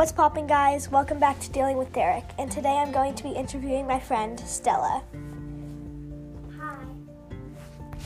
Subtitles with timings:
[0.00, 0.90] What's popping, guys?
[0.90, 4.40] Welcome back to Dealing with Derek, and today I'm going to be interviewing my friend
[4.40, 5.02] Stella.
[6.58, 6.76] Hi.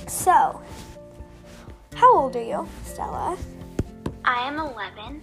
[0.09, 0.61] So,
[1.95, 3.39] how old are you, Stella?
[4.25, 5.23] I am 11.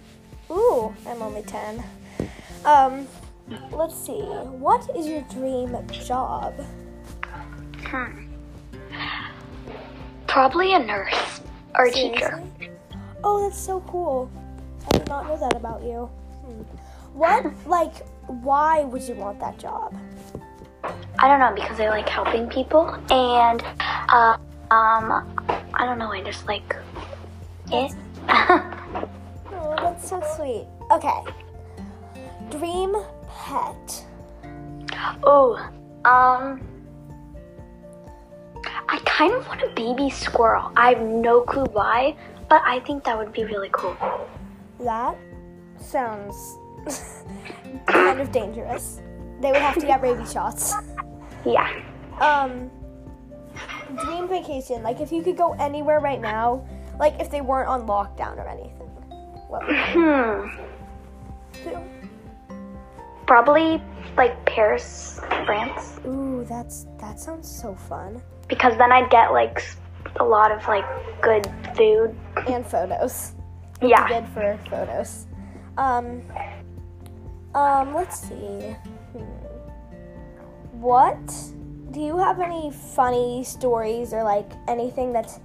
[0.50, 1.84] Ooh, I'm only 10.
[2.64, 3.06] Um,
[3.70, 4.22] let's see.
[4.22, 6.54] What is your dream job?
[7.84, 8.28] Hmm.
[10.26, 11.42] Probably a nurse
[11.74, 12.42] or a teacher.
[13.22, 14.30] Oh, that's so cool.
[14.86, 16.08] I did not know that about you.
[17.14, 17.94] What, like,
[18.26, 19.94] why would you want that job?
[21.18, 23.62] I don't know because I like helping people and
[24.08, 24.36] uh,
[24.70, 25.28] um
[25.74, 26.76] I don't know I just like
[27.70, 27.92] it.
[29.64, 30.66] Oh, that's so sweet.
[30.90, 31.22] Okay.
[32.50, 32.94] Dream
[33.28, 34.04] pet.
[35.22, 35.54] oh,
[36.04, 36.60] um
[38.88, 40.72] I kind of want a baby squirrel.
[40.76, 42.16] I have no clue why,
[42.48, 43.96] but I think that would be really cool.
[44.80, 45.16] That
[45.82, 46.56] sounds
[47.86, 49.00] kind of dangerous.
[49.40, 50.74] They would have to get rabies shots.
[51.44, 51.68] Yeah.
[52.20, 52.70] Um,
[54.04, 54.82] dream vacation.
[54.82, 56.64] Like if you could go anywhere right now,
[56.98, 58.88] like if they weren't on lockdown or anything,
[59.48, 60.48] what would Hmm.
[61.64, 61.78] do?
[63.26, 63.82] Probably
[64.16, 65.98] like Paris, France.
[66.06, 68.20] Ooh, that's that sounds so fun.
[68.48, 69.64] because then I'd get like
[70.20, 70.84] a lot of like
[71.22, 72.14] good food.
[72.46, 73.32] And photos.
[73.80, 74.06] Yeah.
[74.08, 75.26] Good for photos.
[75.76, 76.22] Um,
[77.54, 78.74] um, let's see.
[79.12, 79.22] Hmm.
[80.80, 81.26] What?
[81.90, 85.40] Do you have any funny stories or like anything that's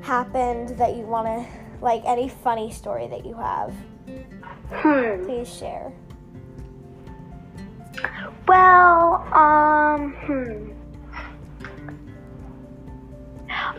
[0.00, 1.46] happened that you want to,
[1.82, 3.74] like any funny story that you have?
[4.70, 5.24] Hmm.
[5.24, 5.92] Please share.
[8.46, 10.72] Well, um, hmm.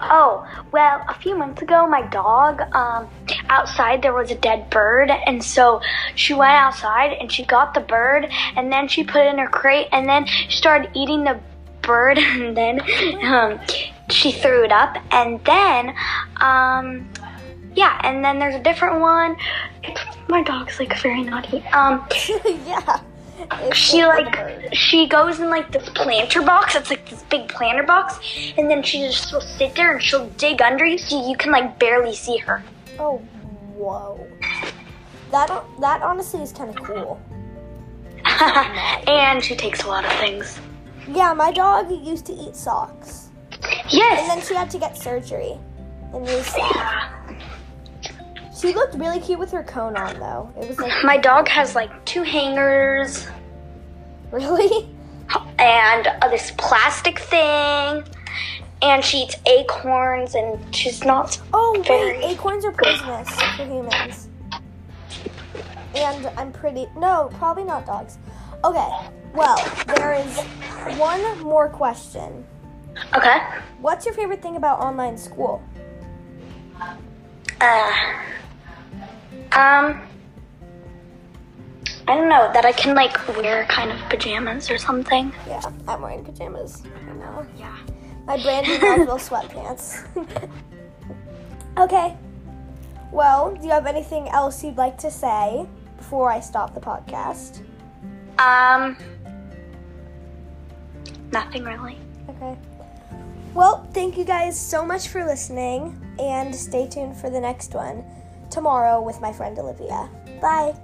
[0.01, 3.07] Oh, well, a few months ago, my dog, um,
[3.49, 5.81] outside there was a dead bird, and so
[6.15, 9.47] she went outside and she got the bird, and then she put it in her
[9.47, 11.39] crate, and then she started eating the
[11.81, 12.81] bird, and then,
[13.23, 13.59] um,
[14.09, 15.95] she threw it up, and then,
[16.37, 17.07] um,
[17.75, 19.35] yeah, and then there's a different one.
[20.27, 21.63] My dog's like very naughty.
[21.67, 22.05] Um,
[22.65, 23.01] yeah.
[23.61, 24.75] It's she like like a bird.
[24.75, 26.75] she goes in like this planter box.
[26.75, 28.19] It's like this big planter box,
[28.57, 31.51] and then she just will sit there and she'll dig under you, so you can
[31.51, 32.63] like barely see her.
[32.99, 33.21] Oh,
[33.77, 34.27] whoa.
[35.31, 37.19] That that honestly is kind of cool.
[39.07, 40.59] and she takes a lot of things.
[41.07, 43.29] Yeah, my dog used to eat socks,
[43.89, 44.19] Yes.
[44.21, 45.57] and then she had to get surgery.
[46.13, 46.71] And sad.
[46.75, 47.09] Yeah.
[48.59, 50.51] She looked really cute with her cone on, though.
[50.59, 53.27] It was like My dog has like two hangers
[54.31, 54.89] really.
[55.59, 58.03] and uh, this plastic thing,
[58.81, 61.39] and she eats acorns, and she's not.
[61.53, 64.29] Oh wait, acorns are poisonous for humans.
[65.95, 68.17] And I'm pretty no, probably not dogs.
[68.63, 68.89] Okay,
[69.33, 69.57] well
[69.87, 70.39] there is
[70.97, 72.45] one more question.
[73.15, 73.37] Okay.
[73.79, 75.61] What's your favorite thing about online school?
[77.61, 77.91] Uh.
[79.51, 80.01] Um.
[82.09, 85.33] I don't know that I can like wear kind of pajamas or something.
[85.47, 87.45] Yeah, I'm wearing pajamas right now.
[87.57, 87.75] Yeah.
[88.27, 90.05] My brand new Melville sweatpants.
[91.77, 92.15] okay.
[93.11, 95.65] Well, do you have anything else you'd like to say
[95.95, 97.63] before I stop the podcast?
[98.37, 98.97] Um.
[101.31, 101.97] Nothing really.
[102.29, 102.57] Okay.
[103.53, 108.03] Well, thank you guys so much for listening and stay tuned for the next one
[108.49, 110.09] tomorrow with my friend Olivia.
[110.41, 110.75] Bye.